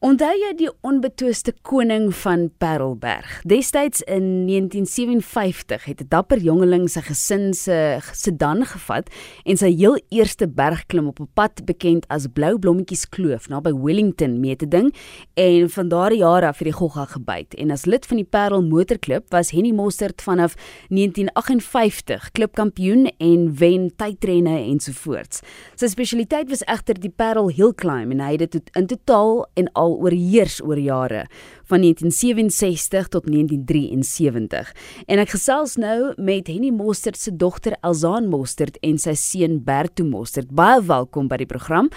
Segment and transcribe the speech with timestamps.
[0.00, 3.34] Onthou jy die onbetwiste koning van Parelberg?
[3.44, 9.10] Destyds in 1957 het 'n dapper jongeling sy gesin se sedan gevat
[9.44, 14.40] en sy heel eerste bergklim op 'n pad bekend as Blou Blommetjies Kloof naby Wellington
[14.40, 14.94] mee te ding
[15.34, 17.54] en van daardie jare af het die gogga gebyt.
[17.54, 20.54] En as lid van die Parel Motorklub was Henny Mostert vanaf
[20.88, 25.40] 1958 klubkampioen en wen tydrenne ensovoorts.
[25.74, 29.72] Sy spesialiteit was egter die Parel Hill Climb en hy het dit in totaal en
[29.72, 31.26] al al oorheers oor jare
[31.70, 34.72] van 1967 tot 1973.
[35.06, 40.06] En ek gesels nou met Henny Mostert se dogter Elzaan Mostert en sy seun Berto
[40.06, 40.50] Mostert.
[40.50, 41.90] Baie welkom by die program.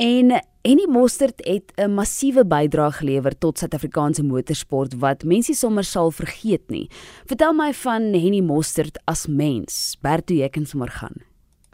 [0.00, 0.34] En
[0.64, 6.70] Henny Mostert het 'n massiewe bydrae gelewer tot Suid-Afrikaanse motorsport wat mense sommer sal vergeet
[6.70, 6.88] nie.
[7.26, 9.96] Vertel my van Henny Mostert as mens.
[10.00, 11.16] Berto, jy kan sommer gaan.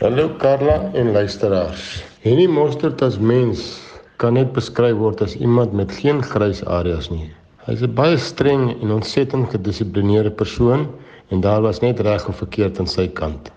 [0.00, 2.02] Hallo Karla en luisteraars.
[2.20, 3.89] Henny Mostert as mens
[4.20, 7.30] kan net beskryf word as iemand met geen grys areas nie.
[7.64, 10.88] Hy's 'n baie streng en ontsettend gedissiplineerde persoon
[11.30, 13.50] en daar was net reg of verkeerd aan sy kant.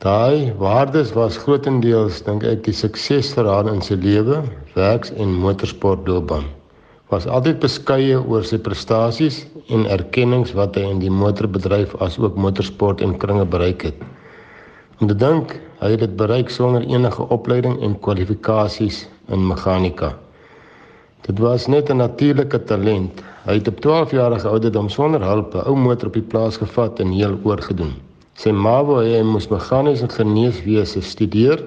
[0.00, 4.42] Daai waardes was grootendeels dink ek die suksesverhaal in sy lewe,
[4.74, 6.46] werks en motorsportloopbaan.
[7.12, 12.36] Was altyd beskeie oor sy prestasies en erkennings wat hy in die motorbedryf as ook
[12.36, 14.00] motorsport en kringe bereik het.
[15.00, 20.14] Om te dink, hy het dit bereik sonder enige opleiding en kwalifikasies in meganika.
[21.26, 23.22] Dit was net 'n natuurlike talent.
[23.44, 27.00] Hy het op 12 jarige ouderdom sonder hulp 'n ou motor op die plaas gevat
[27.00, 27.94] en heel oorgedoen.
[28.34, 31.64] Sy ma wou hy moes meganiese geneeswese studeer,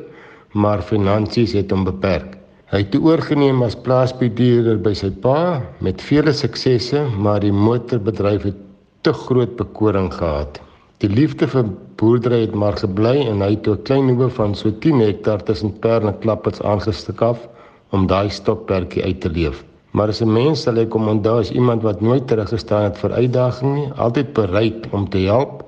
[0.53, 2.37] maar finansies het hom beperk.
[2.73, 8.55] Hy het oorgeneem as plaasbestuurder by sy pa met vele suksesse, maar die motorbedryf het
[9.01, 10.61] te groot bekoring gehad.
[11.01, 11.65] Die liefde vir
[11.99, 15.79] boerdery het maar gebly en hy het 'n klein hoewe van so 10 hektaar tussen
[15.79, 17.47] Pern en Klapperts aangestik af
[17.89, 19.63] om daai stokperdjie uit te leef.
[19.91, 23.11] Maar as 'n mens sal ek hom onthou as iemand wat nooit teruggestaan het vir
[23.11, 25.63] uitdagings nie, altyd bereid om te help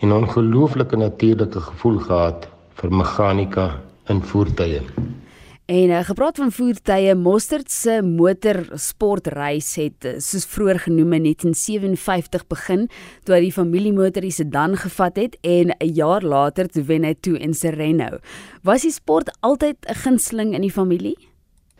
[0.00, 4.82] en 'n ongelooflike natuurlike gevoel gehad vir meganika in voertuie.
[5.64, 12.46] En uh, gepraat van voertuie, Mostert se motorsportreis het eh, soos vroeër genoem in 1957
[12.50, 12.88] begin
[13.22, 17.14] toe hy die familiemotor se dan gevat het en 'n jaar later toe wen hy
[17.14, 18.18] toe in Sereno.
[18.62, 21.16] Was die sport altyd 'n gunsteling in die familie?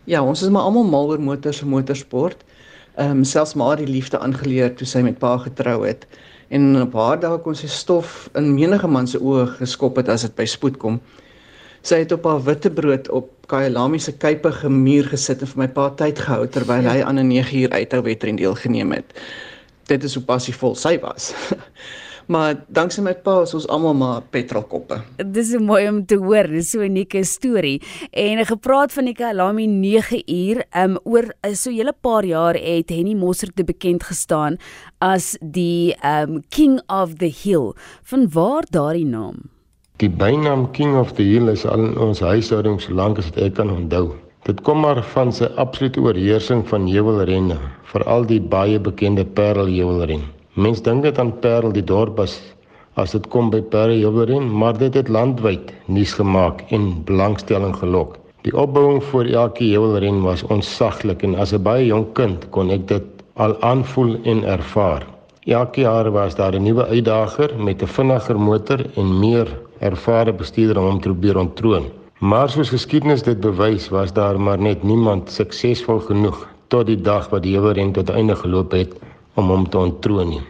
[0.05, 2.45] Ja, ons is maar almal mal oor motors en motorsport.
[2.95, 6.07] Ehm um, selfs maar die liefde aangeleer toe sy met pa getrou het.
[6.49, 10.23] En op haar dae kon sy stof in menige man se oë geskop het as
[10.23, 11.01] dit by spoed kom.
[11.83, 15.89] Sy het op haar witbrood op Kyalami se kuipe gemuur gesit en vir my pa
[15.99, 19.19] tyd gehou terwyl hy aan 'n 9 uur uithou wedren deelgeneem het.
[19.91, 21.33] Dit is hoe passievol sy was.
[22.27, 25.01] Maar danksy my pa is ons almal maar petrolkoppe.
[25.35, 27.83] Dis so mooi om te hoor, dis so 'n unieke storie.
[28.11, 32.55] En gepraat van die Kalami 9 uur, um oor eh, so 'n hele paar jaar
[32.55, 34.57] het Henny Mosser te bekend gestaan
[34.99, 37.75] as die um King of the Hill.
[38.03, 39.52] Van waar daardie naam?
[40.03, 43.53] Die bynaam King of the Hill is al in ons huishouding so lank as ek
[43.55, 44.09] kan onthou.
[44.49, 47.55] Dit kom maar van sy absolute oorheersing van heuwelrenne,
[47.93, 50.27] veral die baie bekende Parel heuwelren.
[50.59, 52.35] Mens dink dit aan Parel die dorp as
[52.99, 58.19] as dit kom by Parel Joburgen, maar dit het landwyd nuus gemaak en belangstelling gelok.
[58.43, 62.89] Die opbouing vir elke heuwelren was onsaglik en as 'n baie jonk kind kon ek
[62.91, 63.07] dit
[63.39, 65.07] al aanvoel en ervaar.
[65.47, 69.47] Elke jaar was daar 'n nuwe uitdager met 'n vinniger motor en meer
[69.83, 71.91] ervare bestuurder om te probeer ontroon.
[72.23, 77.29] Maar soos geskiedenis dit bewys, was daar maar net niemand suksesvol genoeg tot die dag
[77.35, 78.95] wat die heuwelren tot einde geloop het
[79.35, 80.45] om hom te ontroon nie.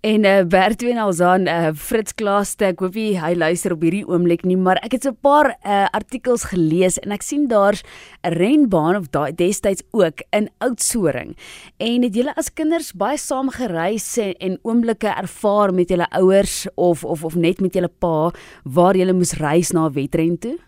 [0.00, 4.44] En uh, Bert en Alzaan uh, Fritz Klaaste, ek hoop hy, luister op hierdie oomblik
[4.46, 7.82] nie, maar ek het so 'n paar uh, artikels gelees en ek sien daar's
[8.22, 11.34] 'n renbaan of daai destyds ook in Oudtshoorn.
[11.78, 16.68] En het julle as kinders baie saam gereis en, en oomblikke ervaar met julle ouers
[16.76, 18.30] of of of net met julle pa
[18.62, 20.58] waar julle moes reis na 'n wedren toe?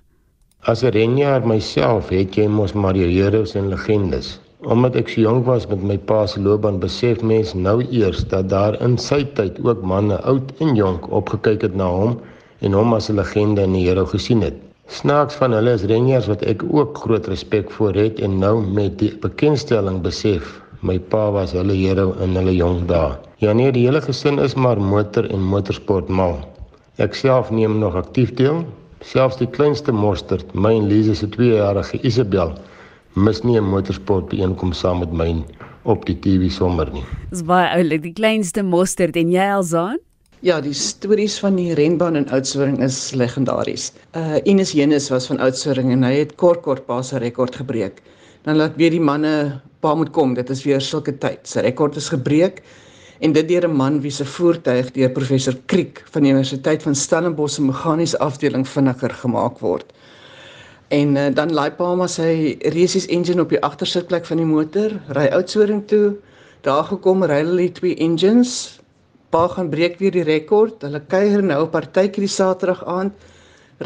[0.67, 4.41] As 'n renjaer myself het jy mos maar jou heroes en legendes.
[4.69, 8.50] Omdat ek so jonk was met my pa se loopbaan, besef mens nou eers dat
[8.52, 12.19] daar in sy tyd ook manne oud en jonk opgekyk het na hom
[12.61, 14.58] en hom as 'n legende in die Here gesien het.
[14.87, 18.99] Snaaks van hulle is renjers wat ek ook groot respek voor het en nou met
[18.99, 23.17] die bekendstelling besef my pa was hulle Here in hulle jong dae.
[23.38, 26.37] Ja nee, die hele gesin is maar motor en motorsport mal.
[26.99, 28.67] Ek self neem nog aktief deel.
[29.00, 32.52] Selfs die kleinste mosterd, my en Lise se 2-jarige Isabel
[33.15, 35.45] mis nie 'n motorsport byeenkom saam met my
[35.83, 37.05] op die TV sommer nie.
[37.31, 39.99] Dis baie oulik, die kleinste mosterd en jy Elzaan?
[40.41, 43.93] Ja, die stories van die renbaan in Oudtshoorn is legendaries.
[44.17, 48.03] Uh Ines Jenus was van Oudtshoorn en hy het kort kort pas 'n rekord gebreek.
[48.43, 50.35] dan laat weer die manne pa moet kom.
[50.35, 51.43] Dit is weer sulke tyd.
[51.49, 52.62] Sy rekord is gebreek
[53.21, 56.95] en dit deur 'n man wie se voertuig deur professor Kriek van die Universiteit van
[56.95, 59.93] Stellenbosch se meganiese afdeling vinniger gemaak word.
[60.90, 64.96] En uh, dan laai pa maar sy resies engine op die agtersitplek van die motor,
[65.14, 66.16] ry Oudtshoorn toe.
[66.66, 68.81] Daar gekom ry hulle die twee engines.
[69.31, 70.82] Pa gaan breek weer die rekord.
[70.82, 73.14] Hulle kuier nou 'n partytjie die Saterdag aand.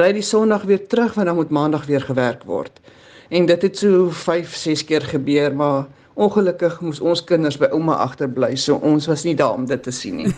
[0.00, 2.80] Ry die Sondag weer terug want dan moet Maandag weer gewerk word.
[3.28, 7.96] En dit het so 5, 6 keer gebeur, maar ongelukkig moes ons kinders by ouma
[8.04, 10.32] agterbly, so ons was nie daar om dit te sien nie.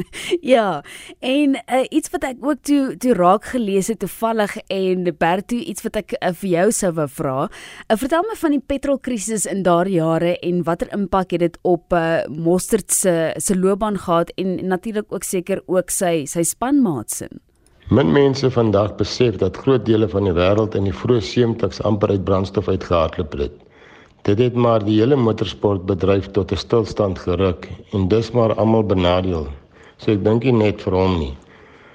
[0.54, 0.82] ja,
[1.24, 5.86] en uh, iets wat ek ook toe toe raak gelees het toevallig en Bertu iets
[5.86, 7.38] wat ek uh, vir jou sou wou vra.
[7.88, 11.96] Uh, vertel my van die petrolkrisis in daardie jare en watter impak het dit op
[11.96, 17.40] uh, Mostert se se loopbaan gehad en, en natuurlik ook seker ook sy sy spanmaatsin.
[17.92, 22.14] Min mense vandag besef dat groot dele van die wêreld in die vroeë 70's amper
[22.14, 23.63] uit brandstof uitgehardloop het.
[24.24, 29.46] Dit het maar die hele motorsportbedryf tot 'n stilstand geruk en dis maar almal benadeel.
[29.96, 31.34] So ek dink nie net vir hom nie.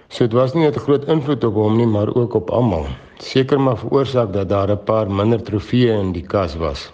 [0.10, 2.86] So dit was nie net 'n groot invloed op hom nie, maar ook op almal.
[3.18, 6.92] Seker maar veroorsaak dat daar 'n paar minder trofeeë in die kas was.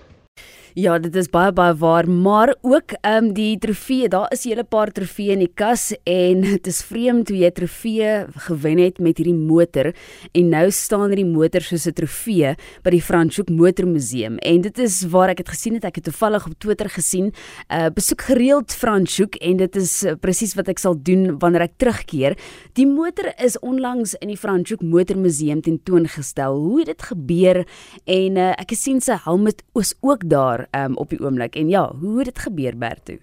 [0.75, 4.50] Ja, dit is baie baie waar, maar ook ehm um, die trofee, daar is 'n
[4.50, 9.00] hele paar trofee in die kas en dit is vreemd hoe jy trofee gewen het
[9.00, 9.94] met hierdie motor
[10.33, 15.06] en nou staan hierdie motor soos 'n trofee by die Franschhoek Motormuseum en dit is
[15.07, 17.31] waar ek dit gesien het, ek het toevallig op Twitter gesien,
[17.72, 21.77] uh besoek gereeld Franschhoek en dit is uh, presies wat ek sal doen wanneer ek
[21.77, 22.36] terugkeer.
[22.74, 26.60] Die motor is onlangs in die Franschhoek Motormuseum tentoongestel.
[26.60, 27.66] Hoe het dit gebeur?
[28.04, 31.56] En uh, ek gesien sy helm is ook daar um, op die oomblik.
[31.56, 33.20] En ja, hoe het dit gebeur Bertu?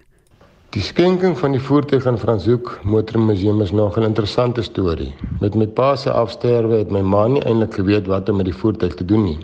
[0.73, 5.13] Die skenking van die voertuig aan Franshoek Motormuseum is nog 'n interessante storie.
[5.39, 8.55] Met my pa se afsterwe het my ma nie eintlik geweet wat om met die
[8.55, 9.37] voertuig te doen nie.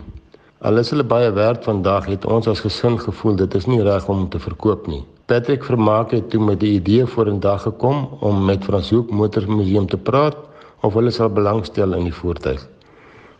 [0.58, 4.08] Al is hulle baie werd vandag, het ons as gesin gevoel dit is nie reg
[4.08, 5.04] om te verkoop nie.
[5.26, 9.86] Patrick Vermaak het toe met die idee voor 'n dag gekom om met Franshoek Motormuseum
[9.86, 10.36] te praat
[10.80, 12.68] of hulle sal belangstel in die voertuig.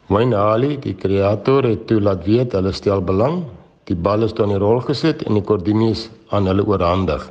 [0.06, 3.44] Wayne Ali, die kreator, het toe laat weet hulle stel belang
[3.90, 7.24] Die bal is dan in rol gesit en die kordinies aan hulle oorhandig.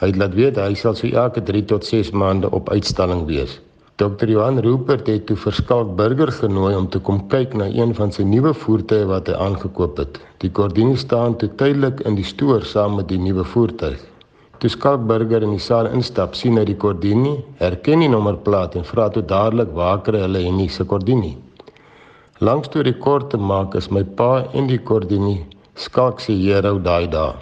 [0.00, 3.60] Hy het laat weet hy sal so elke 3 tot 6 maande op uitstalling wees.
[4.02, 4.26] Dr.
[4.26, 8.26] Johan Rupert het toe verskalk burger genooi om te kom kyk na een van sy
[8.26, 10.18] nuwe voertuie wat hy aangekoop het.
[10.42, 14.02] Die kordinie staan toe tydelik in die stoor saam met die nuwe voertuig.
[14.58, 18.90] Toe skalk burger in die saal instap, sien hy die kordinie, herken die nommerplaat en
[18.90, 21.36] vra toe dadelik waar kry hulle hierdie se kordinie.
[22.44, 25.38] Langs toe die kort te maak is my pa en die kordinie
[25.80, 27.32] skalk se hero daai dae.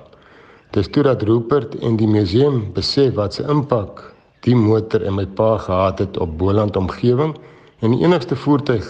[0.77, 4.05] Dis toe dat Rupert en die museum besef wat se impak
[4.47, 7.35] die motor en my pa gehad het op Boland omgewing
[7.83, 8.87] en die enigste voertuig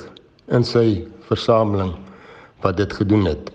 [0.52, 0.84] in sy
[1.30, 1.94] versameling
[2.66, 3.48] wat dit gedoen het.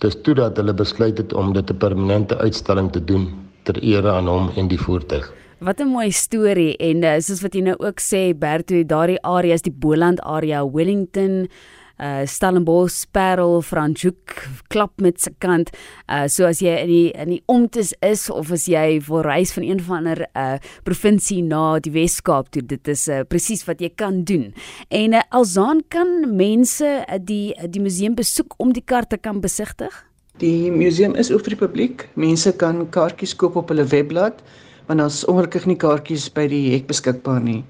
[0.00, 3.28] Dis toe dat hulle besluit het om dit 'n permanente uitstalling te doen
[3.64, 5.28] ter ere aan hom en die voertuig.
[5.60, 9.62] Wat 'n mooi storie en uh, soos wat jy nou ook sê Berto, daardie areas
[9.62, 11.48] die Boland area, Wellington,
[11.98, 14.34] uh Stellenbosch, Parel, Franschhoek
[14.68, 15.70] klap met se kant.
[16.06, 19.52] Uh so as jy in die in die omtes is of as jy wil reis
[19.56, 23.82] van een van ander uh provinsie na die Wes-Kaap toe, dit is uh presies wat
[23.82, 24.52] jy kan doen.
[24.94, 29.40] En uh, alsaan kan mense uh, die die museum besoek om die kar te kan
[29.40, 30.04] besigtig.
[30.38, 32.06] Die museum is oop vir die publiek.
[32.14, 34.42] Mense kan kaartjies koop op hulle webblad
[34.88, 37.60] want daar's ongelukkig nie kaartjies by die hek beskikbaar nie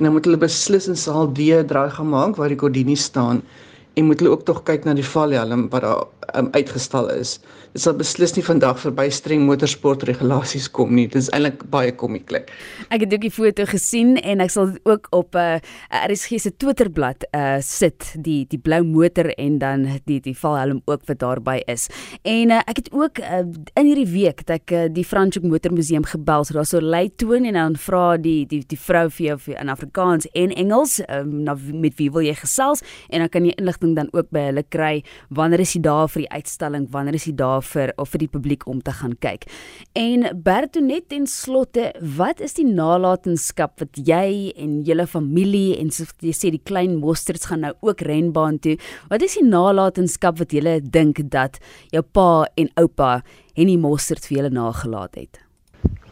[0.00, 3.42] en dan moet hulle beslis in saal D draai gaan maak waar die Gordini staan
[4.00, 6.06] en moet hulle ook tog kyk na die valhelm wat daar
[6.38, 7.38] um, uitgestal is.
[7.70, 11.06] Dit sal beslis nie vandag verby streng motorsportregulasies kom nie.
[11.10, 12.48] Dit is eintlik baie komieklik.
[12.90, 16.40] Ek het ook die foto gesien en ek sal ook op 'n uh, eh, RSG
[16.40, 21.18] se Twitterblad uh sit die die blou motor en dan die die valhelm ook wat
[21.18, 21.88] daarby is.
[22.22, 26.04] En uh, ek het ook uh, in hierdie week dat ek uh, die Franschhoek Motormuseum
[26.04, 29.38] gebel so daar so lei toon en dan vra die die die vrou vir jou
[29.60, 33.54] in Afrikaans en Engels um, na met wie wil jy gesels en dan kan jy
[33.56, 37.26] inligting dan ook by hulle kry wanneer is die daar vir die uitstalling, wanneer is
[37.28, 39.46] die daar vir of vir die publiek om te gaan kyk.
[39.98, 46.34] En Bertonet ten slotte, wat is die nalatenskap wat jy en julle familie en jy
[46.36, 48.76] sê die klein mosterds gaan nou ook renbaan toe.
[49.10, 51.58] Wat is die nalatenskap wat julle dink dat
[51.94, 53.20] jou pa en oupa
[53.56, 55.40] Henny Mostert vir julle nagelaat het?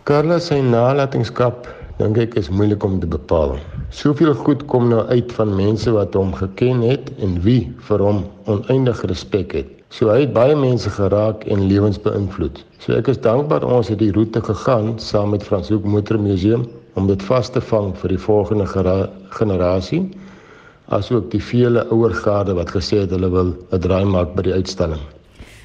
[0.08, 3.56] Carla se nalatenskap dink ek is moeilik om te bepaal.
[3.90, 8.20] Soveel goed kom nou uit van mense wat hom geken het en wie vir hom
[8.46, 9.72] oneindig respek het.
[9.90, 12.62] So hy het baie mense geraak en lewens beïnvloed.
[12.84, 17.22] So ek is dankbaar ons het die roete gegaan saam met Franshoek Motormuseum om dit
[17.30, 18.66] vas te vang vir die volgende
[19.34, 20.04] generasie
[20.94, 24.54] asook die vele ouer garde wat gesê het hulle wil 'n draai maak by die
[24.54, 25.02] uitstalling.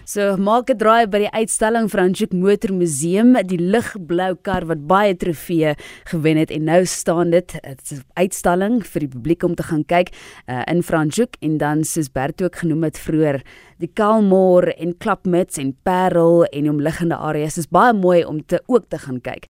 [0.03, 5.15] So maak 'n draai by die uitstalling Franschhoek Motor Museum, die ligblou kar wat baie
[5.15, 5.75] trofee
[6.11, 9.63] gewen het en nou staan dit, dit is 'n uitstalling vir die publiek om te
[9.63, 10.11] gaan kyk
[10.49, 13.41] uh, in Franschhoek en dan soos Bert ook genoem het vroeër,
[13.79, 18.61] die Kalmor en Klapmuts en Parel en die omliggende areas is baie mooi om te
[18.67, 19.41] ook te gaan kyk.